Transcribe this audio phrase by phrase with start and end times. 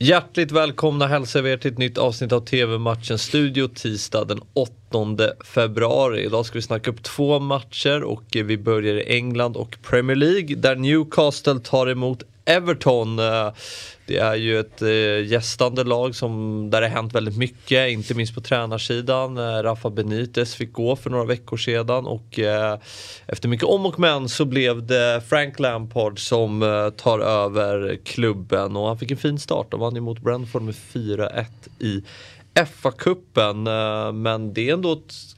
[0.00, 4.72] Hjärtligt välkomna hälsar vi er till ett nytt avsnitt av TV-matchen Studio tisdag den 8
[5.44, 6.24] februari.
[6.24, 10.56] Idag ska vi snacka upp två matcher och vi börjar i England och Premier League
[10.56, 13.18] där Newcastle tar emot Everton.
[13.18, 13.52] Eh,
[14.06, 18.14] det är ju ett eh, gästande lag som, där det har hänt väldigt mycket, inte
[18.14, 19.38] minst på tränarsidan.
[19.38, 22.38] Eh, Rafa Benitez fick gå för några veckor sedan och
[23.26, 26.60] efter mycket om och men så blev det Frank Lampard som
[26.96, 29.70] tar över klubben och han fick en fin start.
[29.70, 31.44] De vann ju mot Brentford med 4-1
[31.78, 32.02] i
[32.54, 34.12] FA-cupen.
[34.12, 35.37] Men det är ändå ett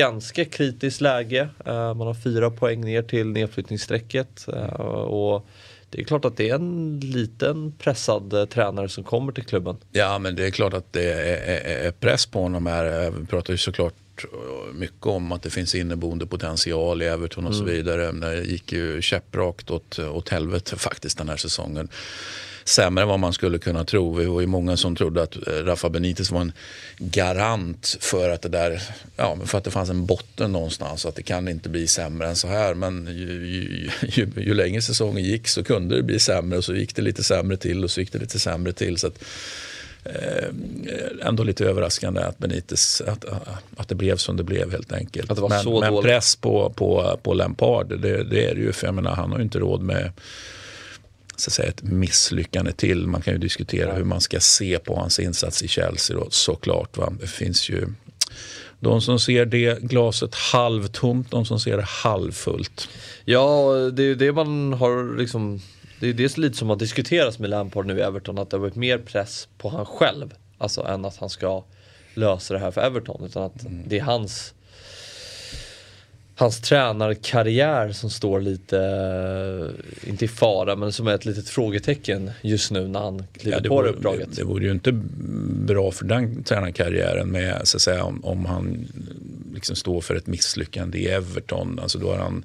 [0.00, 1.48] ganska kritiskt läge.
[1.66, 4.48] Eh, man har fyra poäng ner till nedflyttningsstrecket.
[4.48, 5.46] Eh, och
[5.90, 9.76] det är klart att det är en liten pressad eh, tränare som kommer till klubben.
[9.92, 13.10] Ja men det är klart att det är, är press på honom här.
[13.10, 13.94] Vi pratar ju såklart
[14.72, 17.66] mycket om att det finns inneboende potential i Everton och mm.
[17.66, 18.12] så vidare.
[18.12, 21.88] Det gick ju käpprakt åt, åt helvete faktiskt den här säsongen
[22.64, 24.14] sämre än vad man skulle kunna tro.
[24.14, 26.52] Vi var ju många som trodde att eh, Rafa Benitez var en
[26.98, 28.82] garant för att det där,
[29.16, 31.06] ja, för att det fanns en botten någonstans.
[31.06, 32.74] Att det kan inte bli sämre än så här.
[32.74, 36.74] Men ju, ju, ju, ju längre säsongen gick så kunde det bli sämre och så
[36.74, 38.96] gick det lite sämre till och så gick det lite sämre till.
[38.96, 39.24] Så att,
[41.22, 43.24] ändå lite överraskande att Benitez, att,
[43.76, 45.40] att det blev som det blev helt enkelt.
[45.48, 48.72] men, men press på, på, på Lampard, det, det är det ju.
[48.72, 50.12] För jag menar, han har ju inte råd med
[51.36, 53.06] så att säga, ett misslyckande till.
[53.06, 56.96] Man kan ju diskutera hur man ska se på hans insats i Chelsea då, såklart.
[56.96, 57.12] Va?
[57.20, 57.86] Det finns ju
[58.80, 62.88] de som ser det glaset halvtomt, de som ser det halvfullt.
[63.24, 65.60] Ja, det är det man har liksom
[66.00, 68.62] det är det lite som har diskuterats med Lampard nu i Everton, att det har
[68.62, 70.34] varit mer press på han själv.
[70.58, 71.64] Alltså än att han ska
[72.14, 73.24] lösa det här för Everton.
[73.24, 73.82] Utan att mm.
[73.86, 74.54] det är hans
[76.40, 82.30] hans tränarkarriär som står lite, eh, inte i fara, men som är ett litet frågetecken
[82.42, 84.28] just nu när han kliver ja, på det uppdraget.
[84.30, 84.92] Det, det vore ju inte
[85.66, 88.88] bra för den tränarkarriären med, så att säga, om, om han
[89.54, 91.78] liksom står för ett misslyckande i Everton.
[91.82, 92.44] Alltså då har han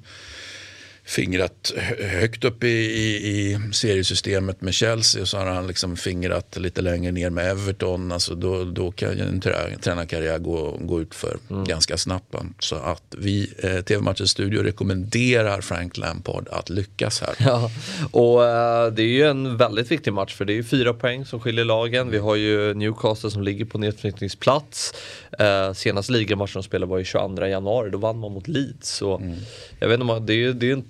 [1.06, 6.56] fingrat högt upp i, i, i, seriesystemet med Chelsea och så har han liksom fingrat
[6.56, 8.12] lite längre ner med Everton.
[8.12, 9.40] Alltså då, då kan ju en
[9.80, 11.64] tränarkarriär gå, gå ut för mm.
[11.64, 12.34] ganska snabbt.
[12.58, 17.34] Så att vi, eh, TV-matchens studio, rekommenderar Frank Lampard att lyckas här.
[17.38, 17.70] Ja,
[18.10, 21.24] och eh, det är ju en väldigt viktig match för det är ju fyra poäng
[21.24, 22.10] som skiljer lagen.
[22.10, 24.94] Vi har ju Newcastle som ligger på nedflyttningsplats.
[25.38, 28.90] Eh, senaste ligamatchen de spelade var ju 22 januari, då vann man mot Leeds.
[28.90, 29.36] Så mm.
[29.78, 30.84] Jag vet inte, det är ju det är en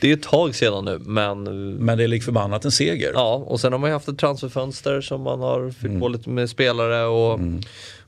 [0.00, 1.42] det är ett tag sedan nu men...
[1.74, 3.12] Men det är lik förbannat en seger.
[3.14, 6.00] Ja, och sen har man ju haft ett transferfönster som man har fyllt mm.
[6.00, 7.60] på lite med spelare och, mm.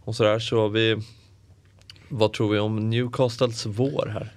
[0.05, 0.39] och sådär.
[0.39, 0.97] Så vi...
[2.09, 4.33] Vad tror vi om Newcastles vår här?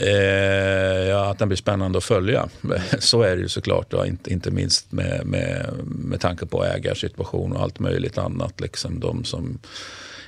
[0.00, 2.48] Eh, ja, att den blir spännande att följa.
[2.98, 3.90] Så är det ju såklart.
[3.90, 4.06] Då.
[4.06, 8.60] Inte, inte minst med, med, med tanke på ägarsituation och allt möjligt annat.
[8.60, 9.58] Liksom de som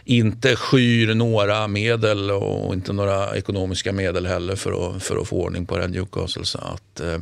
[0.07, 5.37] inte skyr några medel och inte några ekonomiska medel heller för att, för att få
[5.37, 6.45] ordning på den Newcastle.
[6.45, 7.19] Så att, eh,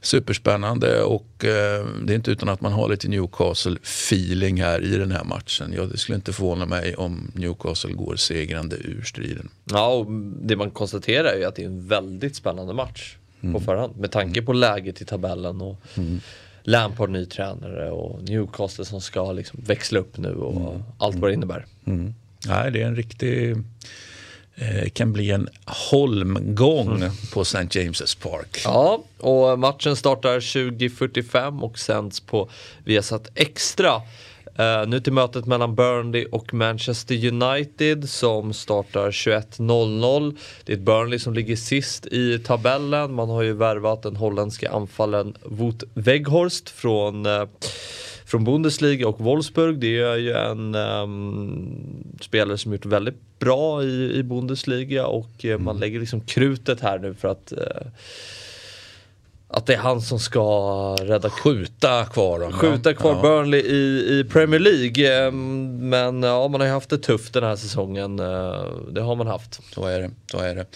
[0.00, 5.12] superspännande och eh, det är inte utan att man har lite Newcastle-feeling här i den
[5.12, 5.72] här matchen.
[5.76, 9.48] Ja, det skulle inte förvåna mig om Newcastle går segrande ur striden.
[9.64, 10.06] Ja, och
[10.42, 13.54] det man konstaterar är att det är en väldigt spännande match mm.
[13.54, 15.60] på förhand med tanke på läget i tabellen.
[15.60, 16.20] och mm.
[16.62, 20.82] Lampard ny tränare och Newcastle som ska liksom växla upp nu och mm.
[20.98, 21.66] allt vad det innebär.
[21.84, 22.14] Mm.
[22.46, 23.56] Nej, det är en riktig
[24.54, 25.48] eh, kan bli en
[25.90, 27.12] holmgång mm.
[27.32, 27.58] på St.
[27.58, 28.60] James's Park.
[28.64, 32.50] Ja, och matchen startar 20.45 och sänds på
[32.84, 34.02] Viasat Extra.
[34.60, 40.36] Uh, nu till mötet mellan Burnley och Manchester United som startar 21.00.
[40.64, 43.14] Det är ett Burnley som ligger sist i tabellen.
[43.14, 47.48] Man har ju värvat den holländska anfallen Wout Weghorst från uh,
[48.24, 49.78] från Bundesliga och Wolfsburg.
[49.78, 55.58] Det är ju en um, spelare som gjort väldigt bra i, i Bundesliga och uh,
[55.58, 57.52] man lägger liksom krutet här nu för att
[59.52, 62.52] att det är han som ska rädda Skjuta kvar dem.
[62.52, 63.22] Skjuta kvar ja.
[63.22, 65.26] Burnley i, i Premier League.
[65.26, 68.18] Ehm, men ja, man har ju haft det tufft den här säsongen.
[68.18, 69.60] Eh, det har man haft.
[69.74, 70.10] Så är det.
[70.30, 70.66] Så är det.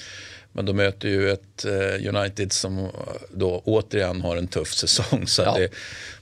[0.52, 2.88] Men de möter ju ett eh, United som
[3.30, 5.26] då återigen har en tuff säsong.
[5.26, 5.54] Så ja.
[5.58, 5.68] det,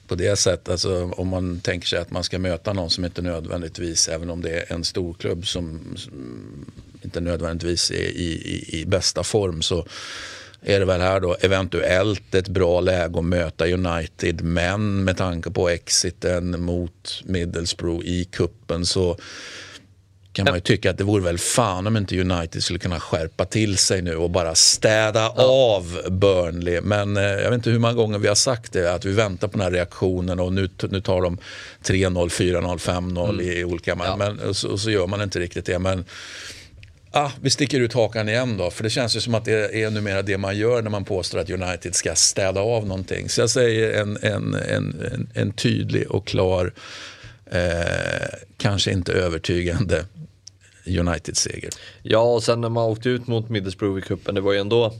[0.07, 3.21] på det sättet, alltså, om man tänker sig att man ska möta någon som inte
[3.21, 6.65] nödvändigtvis, även om det är en storklubb som, som
[7.01, 9.85] inte nödvändigtvis är i, i, i bästa form så
[10.65, 14.41] är det väl här då eventuellt ett bra läge att möta United.
[14.41, 19.17] Men med tanke på exiten mot Middlesbrough i kuppen så
[20.33, 23.45] kan man ju tycka att det vore väl fan om inte United skulle kunna skärpa
[23.45, 25.43] till sig nu och bara städa ja.
[25.43, 26.81] av Burnley.
[26.81, 29.47] Men eh, jag vet inte hur många gånger vi har sagt det, att vi väntar
[29.47, 31.37] på den här reaktionen och nu, nu tar de
[31.83, 33.49] 3-0, 4-0, 5-0 mm.
[33.49, 34.09] i olika matcher.
[34.09, 34.15] Ja.
[34.15, 35.79] Men, och så, och så, gör man inte riktigt det.
[35.79, 36.05] Men
[37.13, 39.89] ah, vi sticker ut hakan igen då, för det känns ju som att det är
[39.89, 43.29] numera det man gör när man påstår att United ska städa av någonting.
[43.29, 46.73] Så jag säger en, en, en, en, en tydlig och klar,
[47.51, 50.05] eh, kanske inte övertygande
[50.87, 51.69] United-seger.
[52.01, 54.93] Ja, och sen när man åkte ut mot Middlesbrough i cupen, det var ju ändå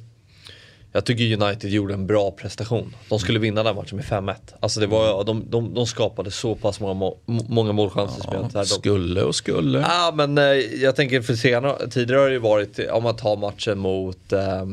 [0.96, 2.96] jag tycker United gjorde en bra prestation.
[3.10, 4.36] De skulle vinna den matchen med 5-1.
[4.60, 8.54] Alltså det var, de, de, de skapade så pass många, må, många målchanser ja, spelet
[8.54, 8.64] här.
[8.64, 9.80] Skulle och skulle.
[9.80, 10.44] Ja men eh,
[10.84, 14.66] jag tänker för senare, tidigare har det ju varit, om man tar matchen mot eh,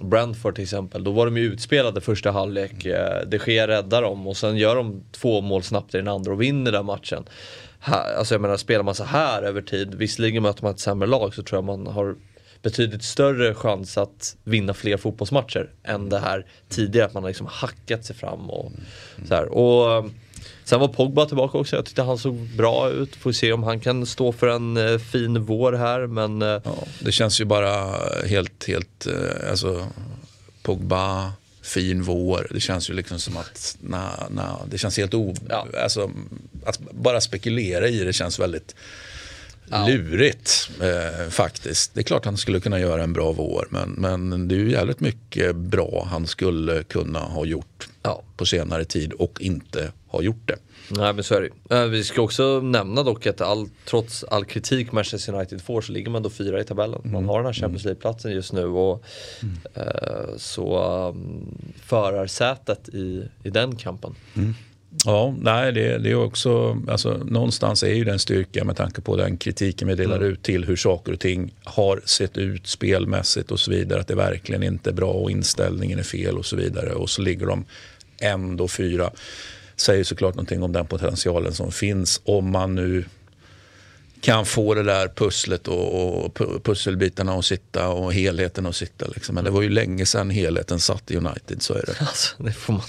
[0.00, 1.04] Brentford till exempel.
[1.04, 2.86] Då var de ju utspelade första halvlek.
[2.86, 6.32] Eh, de Gea räddar dem och sen gör de två mål snabbt i den andra
[6.32, 7.24] och vinner den matchen.
[7.80, 11.08] Här, alltså jag menar, spelar man så här över tid, visserligen möter man ett sämre
[11.08, 12.16] lag så tror jag man har
[12.62, 17.46] betydligt större chans att vinna fler fotbollsmatcher än det här tidigare att man har liksom
[17.46, 18.72] hackat sig fram och
[19.28, 19.48] så här.
[19.48, 20.04] Och eh,
[20.64, 23.16] Sen var Pogba tillbaka också, jag tyckte han såg bra ut.
[23.16, 26.42] Får se om han kan stå för en eh, fin vår här men...
[26.42, 27.90] Eh, ja, det känns ju bara
[28.26, 29.06] helt, helt,
[29.50, 29.86] alltså
[30.62, 31.32] Pogba,
[31.62, 32.46] fin vår.
[32.50, 35.34] Det känns ju liksom som att, na, na, det känns helt o...
[35.48, 35.66] Ja.
[35.82, 36.10] Alltså,
[36.64, 38.74] att bara spekulera i det känns väldigt
[39.70, 39.86] ja.
[39.86, 41.94] lurigt eh, faktiskt.
[41.94, 44.70] Det är klart han skulle kunna göra en bra vår men, men det är ju
[44.70, 48.22] jävligt mycket bra han skulle kunna ha gjort ja.
[48.36, 50.56] på senare tid och inte har gjort det.
[50.90, 54.44] Nej men så är det eh, Vi ska också nämna dock att all, trots all
[54.44, 57.00] kritik Manchester United får så ligger man då fyra i tabellen.
[57.04, 57.28] Man mm.
[57.28, 57.90] har den här Champions mm.
[57.90, 59.04] League-platsen just nu och
[59.42, 59.56] mm.
[59.74, 61.54] eh, så um,
[61.84, 64.14] förarsätet i, i den kampen.
[64.34, 64.54] Mm.
[65.04, 69.16] Ja, nej, det, det är också, alltså, någonstans är ju den styrka med tanke på
[69.16, 70.28] den kritiken vi delar mm.
[70.28, 74.00] ut till hur saker och ting har sett ut spelmässigt och så vidare.
[74.00, 76.92] Att det verkligen inte är bra och inställningen är fel och så vidare.
[76.92, 77.64] Och så ligger de
[78.20, 79.10] ändå fyra.
[79.76, 83.04] Säger såklart någonting om den potentialen som finns om man nu
[84.20, 89.06] kan få det där pusslet och, och pusselbitarna att sitta och helheten att sitta.
[89.06, 89.34] Liksom.
[89.34, 91.94] Men det var ju länge sedan helheten satt i United, så är det.
[92.08, 92.82] Alltså, det får man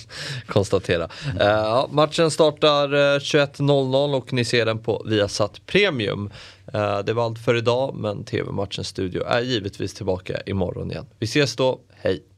[0.47, 1.09] konstatera.
[1.31, 1.47] Mm.
[1.47, 6.31] Uh, matchen startar eh, 21.00 och ni ser den på Viasat Premium.
[6.75, 11.05] Uh, det var allt för idag, men TV-matchens studio är givetvis tillbaka imorgon igen.
[11.19, 12.28] Vi ses då, hej!